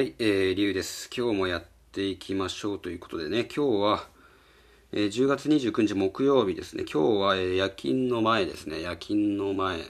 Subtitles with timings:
[0.00, 1.10] はい、えー、りゅうです。
[1.14, 4.06] 今日もやっていきましょうということでね、今日は、
[4.92, 6.84] えー10月29日木曜日ですね。
[6.90, 8.80] 今日は、えー夜勤の前ですね。
[8.80, 9.80] 夜勤の前。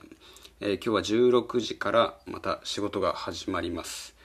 [0.59, 4.17] えー今日は16時からまた仕事が始まります。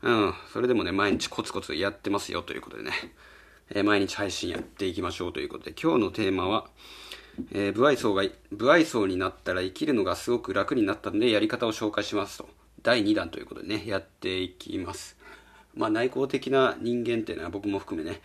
[0.00, 2.92] うん、それでもね、毎日コツコツやってますよということでね、
[3.68, 6.70] えー毎日配信やっていきましょうということで、今日のテーマは、
[7.52, 8.24] えー、不愛想が、
[8.56, 12.55] 不愛想になったら生きるのがすごく楽になったので、やり方を紹介しますと。
[12.86, 15.16] 第2弾ということでね、やっていきます。
[15.74, 18.20] まあ、内向的な人間っていうのは僕も含めね、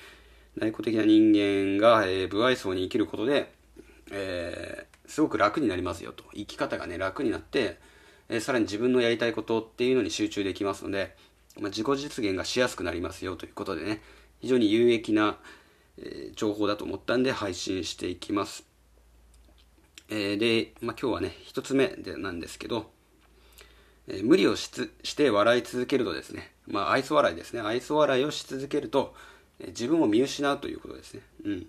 [0.55, 3.51] 内向的な人間が、えー不愛想に生きることで、
[4.11, 6.23] えーすごく楽になりますよと。
[6.35, 7.79] 生き方がね、楽になって、
[8.29, 11.15] えーさらに自分のやりたいことっていうのに集中できますので、
[11.59, 14.03] まあ、自己実現がしやすくなりますよということでね、
[14.41, 15.39] 非常に有益な、
[15.97, 18.63] え情報だと思ったんで配信していきます。
[20.09, 22.91] えで、まあ、今日はね、一つ目でなんですけど、
[24.07, 27.61] えー無理をしつして笑い続けるとですね、まあ、愛想笑いですね。
[27.61, 29.13] 愛想笑いをし続けると、
[29.59, 31.21] えー自分を見失うということですね。
[31.45, 31.67] うん。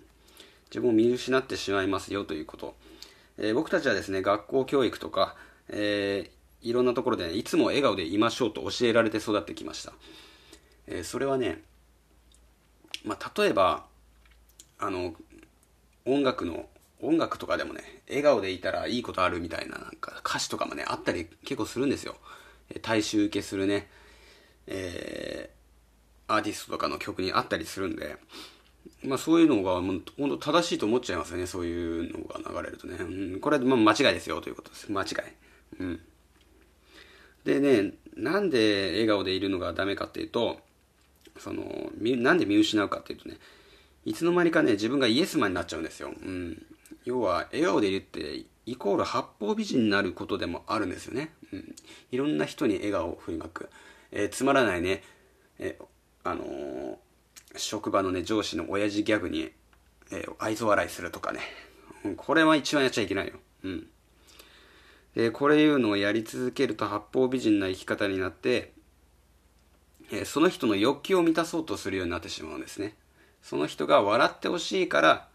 [0.69, 2.75] 自分を見失ってしまいますよということ。
[3.37, 5.35] えー僕たちはですね、学校教育とか、
[5.69, 9.93] えーいろんなところで、ね、いつも笑顔でいましょうと教えられて育ってきました。
[10.87, 11.61] えーそれはね、
[13.03, 13.85] まあ、例えば、
[14.79, 15.13] あの、
[16.05, 16.69] 音楽の、
[17.03, 22.15] 音楽とかでもね、笑顔でいたらいいことあるみたいな、なんか歌詞とかもね、あったり結構するんですよ。
[22.81, 23.89] 大衆受けするね、
[24.67, 25.63] えー
[26.27, 28.17] アーティストとかの曲にあったりするんで、
[29.03, 32.95] まあそういうのがもう本当正しいと思っちゃいますよね、そういうのが流れるとね。
[32.99, 34.91] うん、これはまあ間違いですよということです。
[34.91, 35.07] 間違い。
[35.79, 35.99] うん。
[37.43, 40.59] でね、なんで笑顔でいるのがダメかっていうと、
[41.37, 43.37] その、なんで見失うかっていうとね、
[44.05, 46.09] いつの間にかね、自分がイエスマンになっちゃうんですよ。
[46.09, 46.65] うん。
[47.05, 51.33] 要は、笑顔でいるって、イコール八方美人になることでもあるんですよね。
[51.51, 51.75] うん。
[52.11, 53.69] いろんな人に笑顔を振りまく。
[54.11, 55.03] えーつまらないね、
[55.59, 55.77] え
[56.23, 56.95] あのー
[57.55, 59.51] 職場のね、上司の親父ギャグに、
[60.11, 61.41] えー愛想笑いするとかね。
[62.05, 63.33] うんこれは一番やっちゃいけないよ。
[63.63, 63.87] うん。
[65.15, 68.73] で、これいうのをやり続けると八方美人な生き方になって、
[70.11, 72.95] えその人の欲求を満たそうとするようになってしまうんですね。
[73.41, 75.27] その人が笑ってほしいから、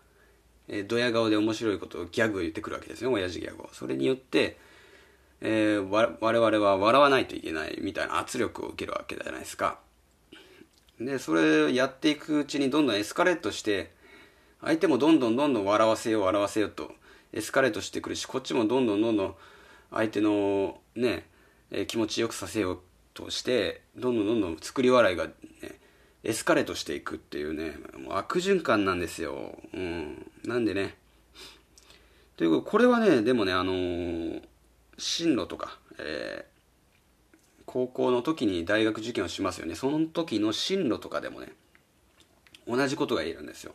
[0.69, 3.71] えー、ドヤ顔で面白いことをギャグを言ってくるわけですよ、親父ギャグを。
[3.73, 4.59] それによって、
[5.41, 9.79] えー我々は笑わないといけないみたいな圧力を受けるわけじゃないですか。
[11.01, 13.93] で、それをやっていくうちにどんどんエスカレートして、
[14.61, 16.91] 相手もどんどんどんどん笑わせよう笑わせようと
[17.33, 19.35] エスカレートしてくるし、こっちもどんどんどんどん
[19.93, 21.27] 相手のね、
[21.71, 22.79] えー気持ちよくさせよう
[23.15, 25.33] として、どんどんどんどん作り笑いがね、
[26.25, 29.57] エスカレートしていくっていうね、もう悪循環なんですよ。
[29.73, 30.31] うん。
[30.45, 30.97] なんでね。
[32.37, 34.43] ということこれはね、でもね、あのー
[35.01, 36.59] 進路とか、えー
[37.67, 39.75] 高校の時に大学受験をしますよね。
[39.75, 41.53] その時の進路とかでもね、
[42.67, 43.75] 同じことが言えるんですよ。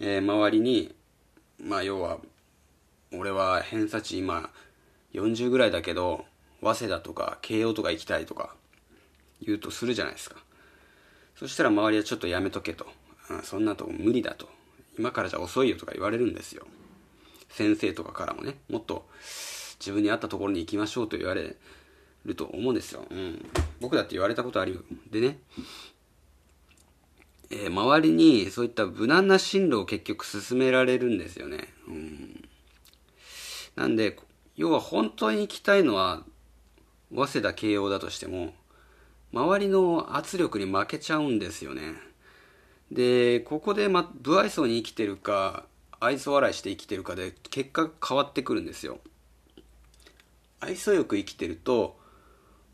[0.00, 0.94] えー周りに、
[1.58, 2.18] まあ要は、
[3.12, 4.50] 俺は偏差値今
[5.12, 6.24] 40ぐらいだけど、
[6.60, 8.54] 早稲田とか慶応とか行きたいとか
[9.40, 10.36] 言うとするじゃないですか。
[11.36, 12.86] そしたら周りはちょっとやめとけと。
[13.30, 14.48] うんそんなとこ無理だと。
[14.98, 16.66] 今からじゃ遅いよとか言われるんですよ。
[17.50, 19.06] 先生とかからもね、もっと
[19.80, 21.56] 自分に合ったところに行きましょうと言われ
[22.24, 23.04] ると思うんですよ。
[23.10, 23.44] うん。
[23.80, 24.80] 僕だって言われたことあるよ。
[25.10, 25.38] でね、
[27.50, 31.68] えー周りにそういった無難な進路を結局進められるんですよね。
[31.88, 32.48] うん。
[33.76, 34.16] なんで、
[34.56, 36.22] 要は本当に行きたいのは、
[37.12, 38.54] 早稲田慶応だとしても、
[39.34, 41.94] 周りの圧力に負けちゃうんですよね。
[42.92, 45.64] で、ここで、ま、不愛想に生きてるか、
[45.98, 49.00] 愛想笑いして生きてるかで、結果変わってくるんですよ。
[50.60, 51.98] 愛想よく生きてると、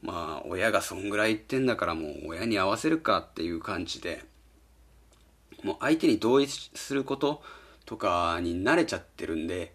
[0.02, 4.22] まあ、親がそんぐらい言ってんだからもう親に合わせるかっていう感じで、
[5.64, 7.42] もう相手に同意すること
[7.86, 9.74] とかに慣れちゃってるんで、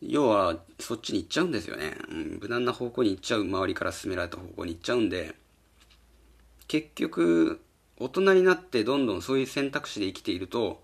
[0.00, 1.96] 要はそっちに行っちゃうんですよね。
[2.10, 5.36] うん、無難な方向に行っちゃう、周りから勧められた方向に行っちゃうんで、
[6.68, 7.60] 結局、
[7.96, 10.82] 大人になってどんどんそういう選択肢で生きていると、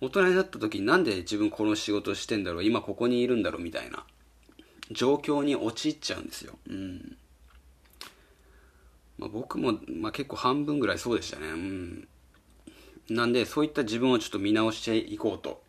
[0.00, 4.04] 大人になった時になんで自分この仕事してんだろう、今ここにいるんだろうみたいな
[4.90, 6.58] 状況に陥っちゃうんですよ。
[6.68, 7.16] うん。
[9.18, 11.46] まあ、僕も、まあ、結構半分ぐらいそうでしたね。
[11.48, 12.08] うん。
[13.08, 15.62] なんで、そういった自分をちょっと見直していこうと。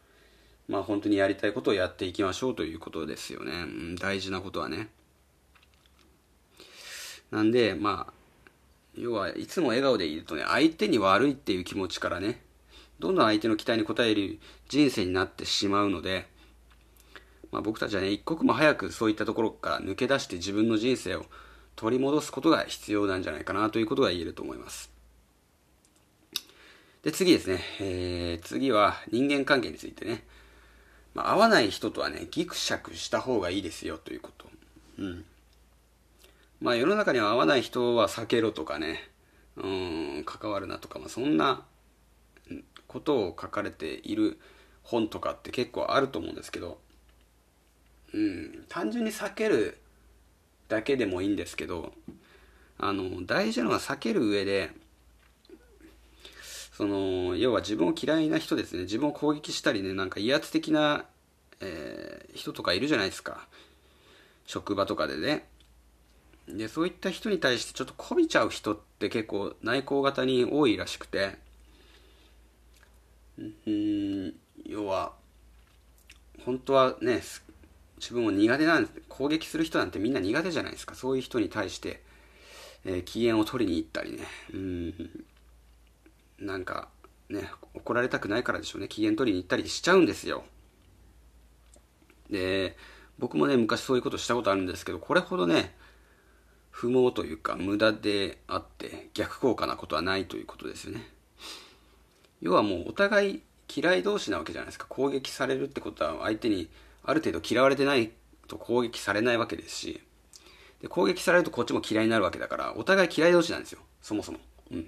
[0.67, 3.51] まあ、本当にやりたいことをやっていきましょうということですよね。
[3.51, 4.89] うん、大事なことはね。
[7.31, 8.13] なんで、まあ、
[8.97, 12.41] 要はいつも笑顔でいるとね、相手に悪いっていう気持ちからね、
[12.99, 14.39] どんどん相手の期待に応える
[14.69, 16.27] 人生になってしまうので、
[17.51, 21.25] まあ、僕たちはね、一刻も早くそういったところから抜け出して自分の人生を
[21.75, 24.91] 取り戻すことが必要なんじゃないかなということが言えると思います。
[27.03, 27.61] で、次ですね。
[27.79, 30.23] えー、次は人間関係についてね。
[31.13, 34.49] まあ、合わない人とはね、ギクシャクした方がいいですよということ。
[34.97, 35.25] うん。
[36.59, 39.09] まあ世の中には合わない人は避けろとかね、
[39.55, 41.65] うん、関わるなとか、まあそんな
[42.87, 44.39] ことを書かれている
[44.83, 46.79] 本とかって結構あると思うんですけど、
[48.13, 49.77] うん、単純に避ける
[50.69, 51.93] だけでもいいんですけど、
[52.77, 54.71] あの、大事なのは避ける上で、
[56.71, 61.05] その、要は自分を嫌いな人ですね、自分を攻撃したりね、なんか威圧的な、
[61.59, 63.47] えー、人とかいるじゃないですか。
[64.45, 65.47] 職場とかでね。
[66.47, 71.37] で、そういった人に対してちょっとこびちゃう人って結構内向型に多いらしくて、
[73.37, 74.33] うん、
[74.65, 75.13] 要は、
[76.45, 77.21] 本当はね、
[77.97, 79.01] 自分も苦手なんです。
[79.09, 80.95] 攻撃する人なんてみんな苦手じゃないですか。
[80.95, 82.01] そういう人に対して、
[82.85, 84.19] えー、機嫌を取りに行ったりね。
[84.53, 85.25] うん。
[86.39, 86.89] なんか、
[87.29, 88.87] ね、怒られたくないからでしょうね。
[88.87, 90.43] 機嫌取りに行ったりしちゃうんですよ。
[92.29, 92.77] で、
[93.19, 95.75] 僕もね、昔そういうことしたことあるんですけど、これほどね、
[96.77, 101.09] 不毛というか無駄であって逆効果なことはないということですよね。
[102.39, 103.41] 要はもうお互い
[103.75, 104.85] 嫌い同士なわけじゃないですか。
[104.87, 106.69] 攻撃されるってことは相手に
[107.03, 108.11] ある程度嫌われてない
[108.47, 110.03] と攻撃されないわけですし、
[110.79, 113.79] で攻撃されるとこっちも嫌いになるわけだから、お互い嫌い同士なんですよ。
[114.03, 114.37] そもそも。
[114.69, 114.87] うん。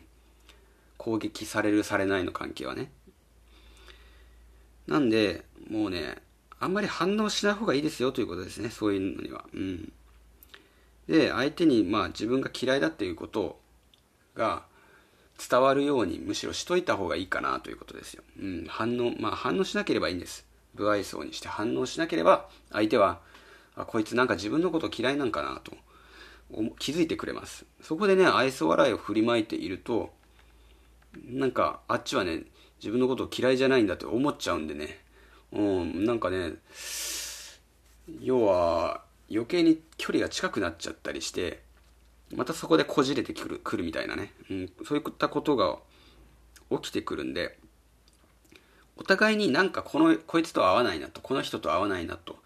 [0.98, 2.92] 攻撃されるされないの関係はね。
[4.86, 6.18] なんで、もうね、
[6.60, 8.70] あんまり反応しない方がいいですよということですね。
[8.70, 9.44] そういうのには。
[9.56, 9.92] うん。
[11.10, 13.60] で、相手にまあ自分が嫌いだっていうこと
[14.36, 14.64] が
[15.50, 18.24] 伝わるようにむしろしといた方がいいかなということですよ。
[18.40, 18.66] うん。
[18.68, 20.46] 反応、まあ反応しなければいいんです。
[20.76, 23.20] 不愛想にして反応しなければ相手は、
[23.76, 25.74] あ、こいつなんか自分のこと嫌いなんかなと
[26.78, 27.66] 気づいてくれます。
[27.82, 30.14] そこでね、愛想笑いを振りまいていると、
[31.26, 32.44] なんかあっちはね、
[32.78, 35.00] 自分のこと嫌いじゃないんだって思っちゃうんでね、
[35.52, 36.54] うん、なんかね、
[38.22, 41.62] 要は余計に距離が近くなっちゃったりして、
[42.36, 45.78] またそこでこじれてくるくるみたいなね、うん、そういったことが
[46.72, 47.58] 起きてくるんで、
[48.98, 52.38] お互いになんかこの、こいつと合わないなと、この人と合わないなと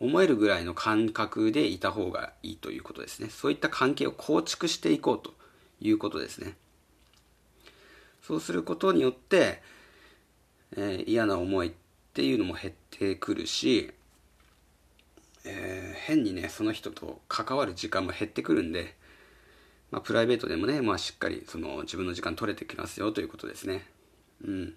[0.00, 3.28] 思えるぐらいの感覚でいた方がいいということですね。
[3.30, 5.34] そういった関係を構築していこうと
[5.80, 6.56] いうことですね。
[8.22, 9.62] そうすることによって、
[10.76, 11.72] えー、嫌な思いっ
[12.12, 13.92] ていうのも減ってくるし、
[15.48, 18.94] えー、変にね、その人と関わる時間も減ってくるんで、
[19.90, 23.86] まあ、プライベートでもね、まあ、しっかりその自分の時間取れてきますよということですね。
[24.44, 24.74] うん。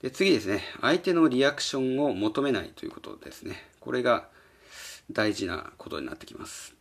[0.00, 0.62] で、次ですね。
[0.80, 3.56] 相手のリアクションを求めないということですね。
[3.80, 4.28] これが
[5.10, 6.74] 大事なことになってきます。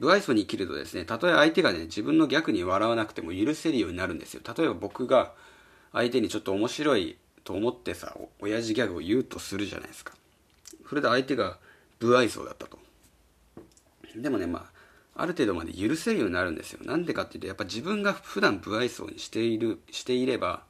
[0.00, 4.42] 不愛想に生きるとですね、たとえ相手がね、自分の逆に笑わなくても許せるようになるんですよ。
[4.56, 5.32] 例えば僕が
[5.92, 10.14] 相手にちょっと面白いと思ってさ、親父ギャグを言うとするじゃないですか。
[10.88, 11.58] それで相手が
[11.98, 12.78] 不愛想だったと。
[14.16, 14.70] でもね、ま
[15.14, 16.80] あ、ある程度まで許せるようになるんですよ。
[16.84, 20.62] なんでかっていうと、やっぱ自分が普段不愛想にしている、していれば、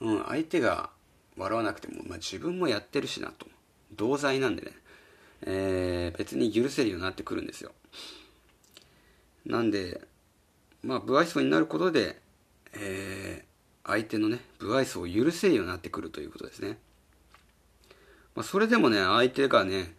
[0.00, 0.90] うん、相手が
[1.36, 3.46] 笑わなくても、まあ、自分もやってるしなと。
[3.96, 4.72] 同罪なんでね、
[5.42, 7.72] えー、別に許せるようになってくるんですよ。
[9.46, 10.00] なんで、
[10.82, 12.20] まあ、不愛想になることで、
[12.72, 16.78] えー、相手のね、不愛想を許せるようになってくるということですね。
[18.34, 19.94] まあ、それでもね、相手がね、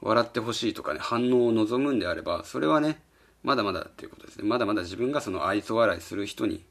[0.00, 3.00] 笑ってほしいとかね、反応を望むんであれば、それはね、
[3.42, 4.48] まだまだっていうことですね。
[4.48, 6.64] まだまだ自分がその愛想笑いする人に、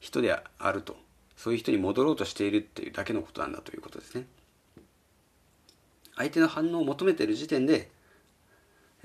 [0.00, 0.96] 人であると。
[1.36, 4.26] そういう人に戻ろうとしているっていうだけのことなんだということですね。
[6.16, 7.90] 相手の反応を求めてる時点で、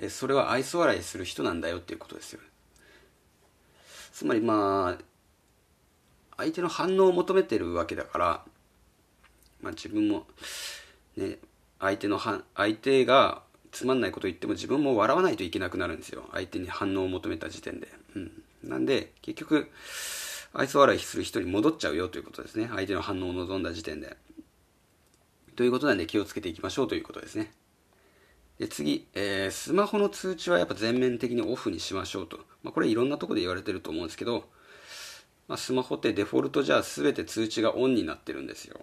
[0.09, 2.41] それは愛想笑いする人なんだよっていうことですよ。
[4.11, 5.03] つまりまあ、
[6.37, 8.45] 相手の反応を求めてるわけだから、
[9.61, 10.27] まあ、自分も、
[11.17, 11.39] ね、
[11.79, 16.29] 相手の相手がつまんないこと言っても自分も笑わないといけなくなるんですよ。
[16.31, 17.87] 相手に反応を求めた時点で。
[18.15, 18.31] うん。
[18.63, 19.69] なんで、結局、
[20.53, 22.69] 愛想笑いする人に戻っちゃうよということですね。
[22.73, 24.15] 相手の反応を望んだ時点で。
[25.55, 27.51] ということなんで気をつけていきましょうということですね。
[28.59, 32.37] で次、えー、スマホの通知はやっぱ全面的にオフにしましょうと。
[32.63, 34.45] まあ、これいろんなとこで言われてると思うんですけど、
[35.47, 38.79] まあ、スマホってデフォルトじゃあ全て通知がオンになってるんですよ。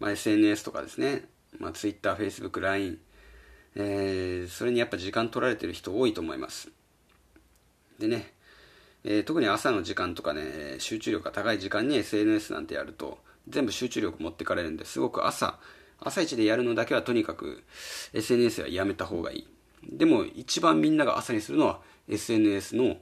[0.00, 1.28] まあ、SNS とかですね、
[1.58, 2.98] まあ、Twitter、Facebook、LINE、
[3.76, 6.70] えー、それにやっぱ時間取られてる人多いと思います。
[7.98, 8.32] でね、
[9.04, 15.58] えー、特に朝の時間とかね、集中力が高い時間に SNS なんてやると、全部集中力持ってかれるんで、すごく朝、
[16.00, 17.62] 朝一でやるのだけはとにかく
[18.14, 19.46] SNS はやめた方がいい。
[19.84, 22.96] でも一番みんなが朝にするのは SNS の、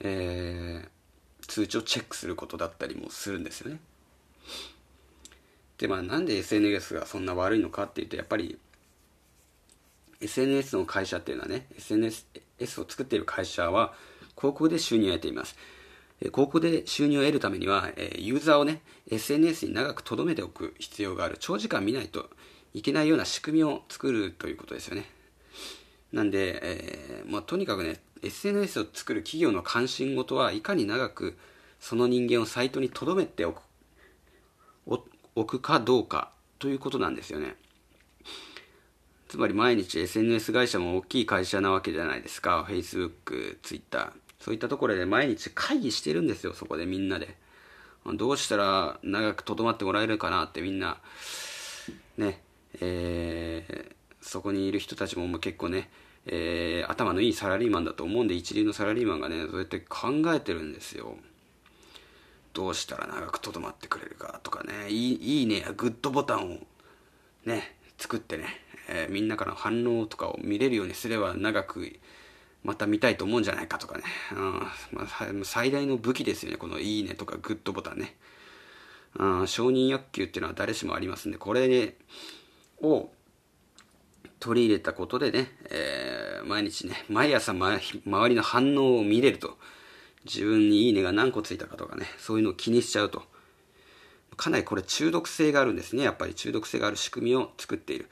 [0.00, 3.80] えー、通知をチェックすることだったりもするんですよね。
[5.78, 8.58] でまあなんで SNS がそんな悪いのかっていうとやっぱり
[10.20, 12.24] SNS の会社っていうのはね SNS
[12.80, 13.92] を作っている会社は
[14.36, 15.56] 広告で収入を得ています。
[16.18, 18.80] 広告で収入を得るためにはユーザーをね
[19.10, 21.36] SNS に長く留めておく必要がある。
[21.38, 22.30] 長時間見ないと
[22.72, 25.04] いけないような仕組みを作るということですよね。
[26.12, 31.36] なんで、えーまあ、とにかくね SNS を作る企業の関心事はいかに長く
[31.80, 33.60] その人間をサイトに留めておく
[35.36, 37.54] 置くかどうかということなんですよね。
[39.28, 42.66] つまり毎日 SNS 会社も大きい会社なわけじゃないですか。
[42.68, 44.12] Facebook、Twitter。
[44.40, 47.36] そういったところで毎日会議してるんですよ、そこでみんなで。
[48.14, 50.98] どうしたら長くとどまってもらえるかなってみんな、
[52.16, 52.40] ね、
[52.80, 55.90] えー、そこにいる人たちも結構ね、
[56.26, 61.16] えー、頭のいいサラリーマンだと思うんで、一流のサラリーマンがね、そうやって考えてるんですよ。
[62.56, 64.88] どうしたら長くとどまってくれるかとかね。
[64.88, 65.60] いいいいね。
[65.60, 66.58] やグッドボタンを
[67.44, 68.46] ね作ってね、
[68.88, 72.00] えー、みんなからの反応とかを見れるようにすれば長く
[72.64, 74.52] また見たいと思うんじゃないかとかね、うん。
[74.90, 75.06] まあ、
[75.44, 76.56] 最大の武器ですよね。
[76.56, 78.16] このいいねとかグッドボタンね、
[79.18, 81.94] うん、承認欲求っていうのは誰しもありますんでこれ、ね、
[82.80, 83.10] を
[84.40, 87.78] 取り入れたことでね、えー、毎日ね毎朝周
[88.30, 89.58] りの反応を見れると。
[90.26, 93.22] 自分にいいねが何個ついたかとかね、そういうのを気にしちゃうと。
[94.36, 96.02] かなりこれ中毒性があるんですね。
[96.02, 98.08] やっぱり中毒性がある仕組みを作っている。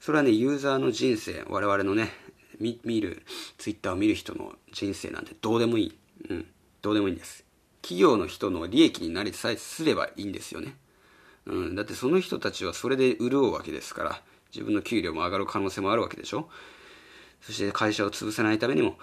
[0.00, 2.10] それはね、ユーザーの人生、我々のね、
[2.58, 3.22] 見る、
[3.58, 5.98] ツイッターを見る人の人生なんてどうでもいい。
[6.30, 6.46] うん、
[6.82, 7.44] どうでもいいんです。
[7.82, 10.76] 企業の人の利益になりさえすればいいんですよね。
[11.46, 14.22] うん、だってその人たちはそれで潤うわけですから、
[14.52, 16.48] 自分の給料も上がる可能性もあるわけでしょ。
[17.42, 18.98] そして会社を潰さないためにも、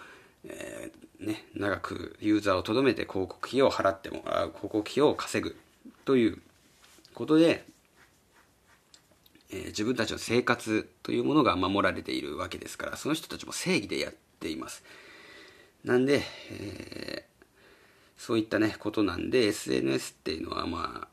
[0.46, 5.56] えー、ね、長くユーザーをとどめて広告費を払ってもらう広告費を稼ぐ
[6.06, 6.42] という
[7.14, 7.66] ことで、
[9.52, 14.84] えー、自分たちの生活というものが守られているわけですからその人たちも正義でやっています。
[15.84, 16.22] なんで、
[16.52, 17.42] えー、
[18.18, 21.08] そういったねことなんで SNS っていうのはまあ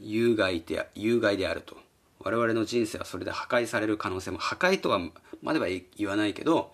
[0.00, 1.76] 有害で有害であると。
[2.20, 4.98] 我々の人生はそれで破壊される可能性も破壊とは
[5.42, 6.72] までは言わないけど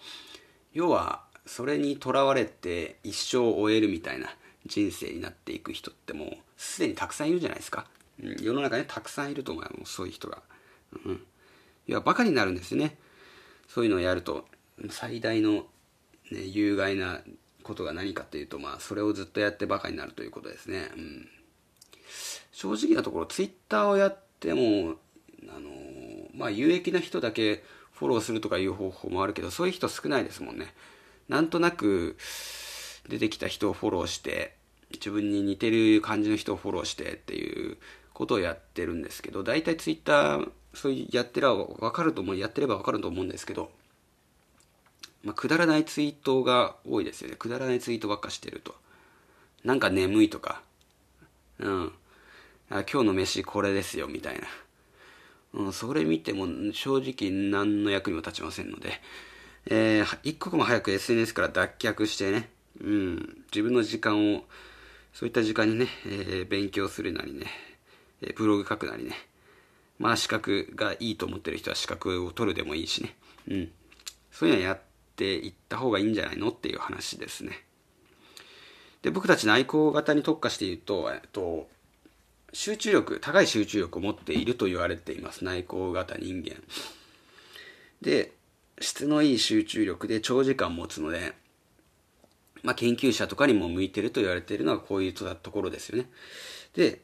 [0.73, 4.29] 要はそれにとらわれて一生を終えるみたいな
[4.67, 7.87] 人生になっていく人ってもうすでにたくさんいるじゃないですか、
[8.23, 10.43] うん、世の中にたくさんいると思うもうそういう人が、
[11.05, 11.13] うん、
[11.89, 12.97] いやバカになるんですよね。
[13.67, 14.47] そういうのをやると。
[14.91, 15.67] 最大の、
[16.31, 17.21] ね、有害な
[17.65, 21.29] ことが何かというとまあそれをずっとやってバカになるということですね、うん、
[22.53, 24.95] 正直なところツイッターをやっても
[25.55, 25.69] あの
[26.35, 30.73] まあ有益な人だけフォローするとかいう方法もあるけどそういう人少ないですもんね。
[31.31, 32.17] なんとなく
[33.09, 34.57] 出てきた人をフォローして
[34.93, 37.77] 自分に似てる感じの人をフォローしてっていう
[38.13, 43.71] ことをやってるんですけど大体ツイッターそういうやってれば分かると思うやってれば分かると思うんですけど、
[45.23, 47.37] まあ、くだらないツイートが多いですよね。
[47.37, 48.75] くだらないツイートばっかしてると。
[49.65, 50.63] なんか眠いとか。
[51.61, 51.93] うん。
[52.71, 54.47] あ今日の飯これですよみたいな、
[55.55, 59.01] うん、それ見ても正直何の役にも立ちませんので。
[59.67, 62.49] えー、一刻も早く SNS から脱却してね、
[62.81, 64.45] うん、自分の時間を、
[65.13, 67.47] そういった時間にね、えー、勉強するなりね、
[68.23, 69.15] えー、ブログ書くなりね、
[69.99, 73.15] まあ資格がいいと思ってる人は資格を取るでもいいしね、
[73.49, 73.71] うん、
[74.31, 74.81] そういうのはやっ
[75.17, 77.65] ていった方がいいんじゃないのっていう話ですね。
[79.03, 81.69] で、僕たち内向型に特化して言うと、えっと、
[82.53, 85.45] 集中力、高い集中力を持っていると言われています。
[85.45, 86.57] 内向型人間。
[88.03, 88.33] で、
[88.81, 91.35] 質のいい集中力で長時間持つので、
[92.63, 96.11] まあ、研究者とかにも向いてると言われているのはこういうところですよね。
[96.75, 97.01] で、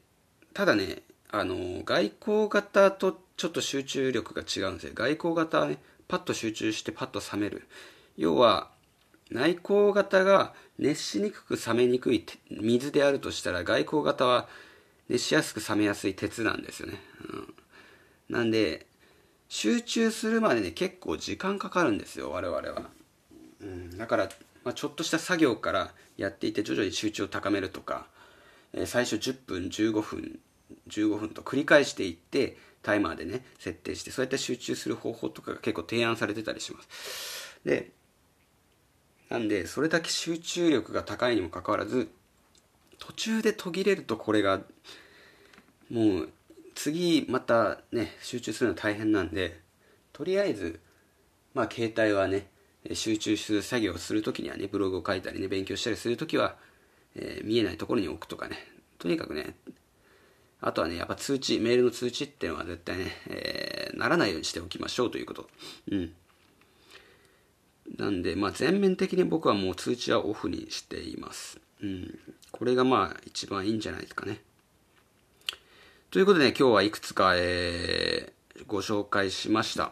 [0.54, 4.92] ただね、あの、外交型とちょっと集中力が違うんですよ。
[4.95, 5.78] 外交型はね、
[6.09, 7.66] パッと集中してパッと冷める。
[8.16, 8.71] 要は、
[9.30, 14.49] 内向型が熱しにくく冷めにくい水であるとしたら、外交型は
[15.09, 17.00] 熱しやすく冷めやすい鉄なんですよね。
[17.28, 17.54] うん、
[18.28, 18.87] なんで、
[19.48, 22.90] 集中するまでね結構時間かかるんですよ我々は、
[23.60, 24.28] うん、だから、
[24.64, 28.06] まあ、ちょっとした作業からやっていて徐々に集中を高めるとか、
[28.72, 30.38] えー、最初10分15分
[30.88, 37.60] 15分と繰り返していってタイマーでね設定してそうやって集中する方法とかが結構提案されてたりします。
[37.64, 37.90] で
[39.28, 42.08] なんでそれだけ集中力が高いにもかかわらず
[42.98, 44.60] 途中で途切れるとこれが
[45.90, 46.28] もう
[46.76, 49.61] 次またね集中するの大変なんで
[50.12, 50.78] とりあえず
[51.56, 52.49] まあ携帯はね、
[52.92, 56.56] 集中する作業をするときにはね、ブログを書いたりね、勉強したりするときは、
[57.14, 58.59] えー、見えないところに置くとかね、
[58.99, 59.56] とにかくね、
[60.61, 65.49] あとはね、やっぱ通知、メールの通知っていうのは絶対ね、えー、ならないようにしておきましょうということ。
[65.90, 66.12] うん。
[67.97, 71.59] なんで、まあ、全面的に僕はもう通知はオフにしています。
[71.83, 72.18] うん。
[72.50, 74.42] これがまあ、一番いいんじゃないですかね。
[76.12, 79.90] ということで、ね、今日はいくつか、えー、ご紹介しました。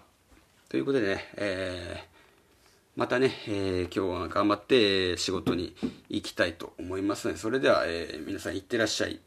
[0.68, 2.02] ということでね、えー、
[2.96, 5.74] またね、えー、今日は頑張って仕事に
[6.08, 9.20] 行きたいと思いますので、それでは、え、皆さんいってらっしゃい。